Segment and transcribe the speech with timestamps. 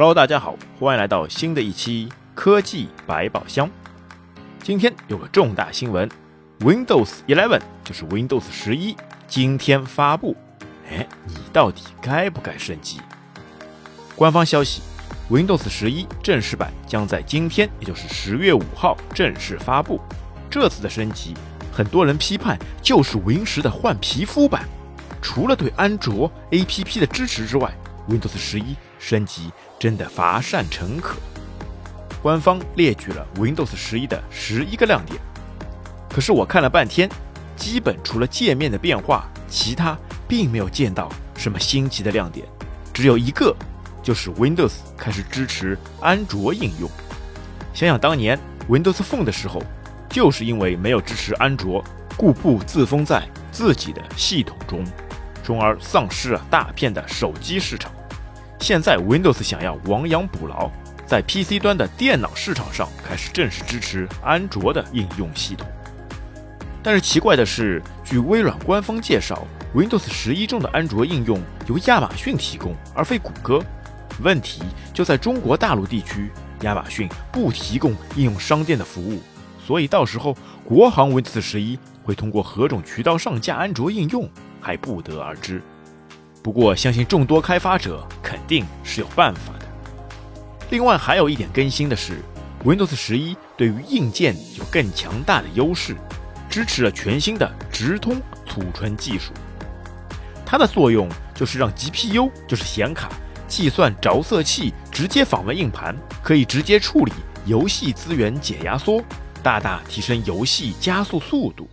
[0.00, 3.68] Hello，大家好，欢迎来到新的一期科技百宝箱。
[4.62, 6.08] 今天有个重大新闻
[6.60, 8.96] ，Windows 11就是 Windows 十一
[9.26, 10.36] 今天发布。
[10.88, 13.00] 哎，你到底该不该升级？
[14.14, 14.82] 官方消息
[15.28, 20.00] ，Windows 十一正式版将在今天，也就是十月五号正式发布。
[20.48, 21.34] 这次的升级，
[21.72, 24.64] 很多人批判就是 Win 十的换皮肤版。
[25.20, 27.68] 除了对安卓 APP 的支持之外
[28.08, 30.64] ，Windows 十一升级真的乏善
[31.00, 31.16] 可。
[32.20, 35.20] 官方列举了 Windows 十一的十一个亮点，
[36.10, 37.08] 可是我看了半天，
[37.56, 42.46] 基本除了界面的变化，其他并没有见到什么新奇的亮点。
[42.92, 43.54] 只有一个，
[44.02, 46.90] 就是 Windows 开始支持安卓应用。
[47.72, 48.36] 想想当年
[48.68, 49.62] Windows Phone 的时候，
[50.10, 51.84] 就是因为没有支持安卓，
[52.16, 54.84] 故不自封在自己的系统中。
[55.44, 57.90] 从而丧失了大片的手机市场。
[58.60, 60.70] 现在 Windows 想要亡羊补牢，
[61.06, 65.66] 在 PC 端的电脑市场上开始正式支持安卓的应用系统。
[66.82, 73.62] 但是奇怪的是，据微软官方介绍，Windows 十一中的安卓应用由亚马逊提供，而非谷歌。
[74.22, 76.30] 问题就在中国大陆地区，
[76.62, 79.20] 亚马逊不提供应用商店的服务，
[79.64, 84.28] 所以到时候国行 Windows 十一会通过何种渠道上架安卓应用？
[84.60, 85.62] 还不得而知。
[86.42, 89.66] 不过，相信众多开发者肯定是有办法的。
[90.68, 92.20] 另外，还有一点更新的是
[92.62, 95.96] ，Windows 十一对于硬件有更强大的优势，
[96.50, 99.32] 支持了全新的直通储存技术。
[100.44, 103.08] 它的作用就是让 GPU，就是显卡，
[103.48, 107.12] 计算着色器直接访问硬盘，可以直接处理
[107.46, 109.02] 游戏资源解压缩，
[109.42, 111.66] 大大提升游戏加速速度。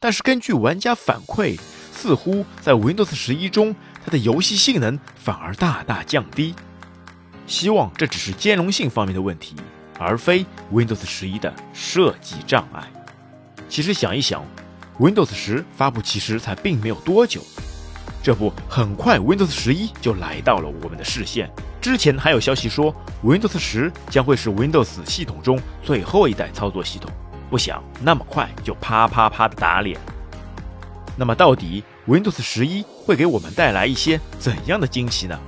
[0.00, 1.56] 但是，根据玩家反馈，
[2.00, 6.54] 似乎在 Windows 十一中，它的游戏性能反而大大降低。
[7.46, 9.54] 希望这只是兼容性方面的问题，
[9.98, 12.82] 而非 Windows 十一的设计障碍。
[13.68, 14.42] 其实想一想
[14.98, 17.42] ，Windows 十发布其实才并没有多久，
[18.22, 21.50] 这不，很快 Windows 十一就来到了我们的视线。
[21.82, 27.10] 之前还有消息说，Windows 十将会是 Windows 系统中最后一代操作系统，
[27.50, 30.00] 不想那么快就啪啪啪的打脸。
[31.20, 35.38] 那么到底 Windows 十一会给我们带来一些怎样的惊喜呢？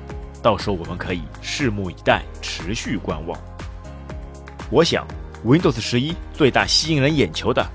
[0.43, 3.41] 到时候我们可以拭目以待，持续观望。
[4.69, 5.09] 我想
[5.43, 7.67] Windows 十一最大吸引人眼球的，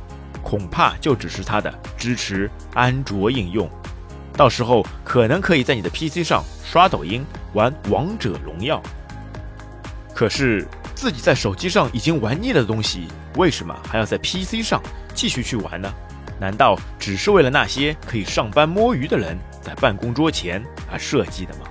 [0.43, 3.67] 恐怕就只是它的支持安卓应用。
[4.33, 7.25] 到时候可能可以在你的 PC 上刷抖音、
[7.55, 8.79] 玩王者荣耀。
[10.13, 13.07] 可是自己在手机上已经玩腻了的东西，
[13.37, 14.79] 为什么还要在 PC 上
[15.15, 15.91] 继续去玩呢？
[16.39, 21.65] 难道只是为了那些可以上班摸鱼的人在办公桌前而设计的吗？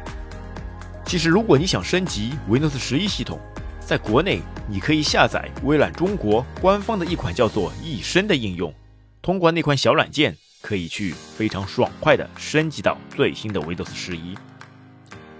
[1.05, 3.39] 其实，如果你想升级 Windows 十一系统，
[3.79, 8.75] 在国内你可以下载微软中国官方的一款叫做“一生”的应用，
[9.23, 14.37] 通过那款小软件，可以去非常爽快的升级到最新的 Windows 十一。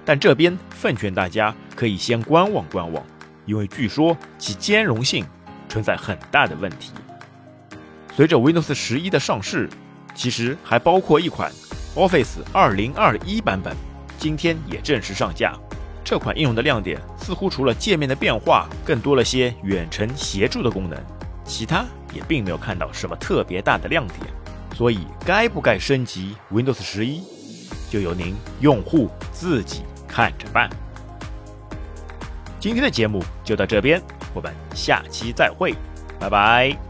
[0.05, 3.05] 但这边奉劝大家可以先观望观望，
[3.45, 5.27] 因为据说其兼容性
[5.69, 6.93] 存在很大的问题。
[8.17, 9.69] 随着 Windows 十一的上市，
[10.15, 11.53] 其实还包括一款
[11.95, 13.77] Office 二零二一版本，
[14.19, 15.53] 今天也正式上架。
[16.03, 20.99] 这款应用的亮点似乎除了界面的变化，更多了些远程协助的功能，
[21.45, 21.85] 其他
[22.15, 24.21] 也并没有看到什么特别大的亮点。
[24.75, 27.21] 所以，该不该升级 Windows 十一，
[27.91, 30.71] 就由您用户自己看着办。
[32.59, 34.01] 今天的节目就到这边，
[34.33, 35.75] 我们下期再会，
[36.19, 36.86] 拜拜。